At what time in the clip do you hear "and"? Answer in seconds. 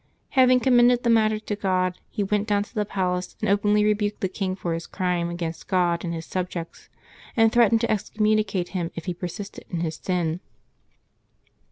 3.39-3.47, 6.03-6.11, 7.37-7.51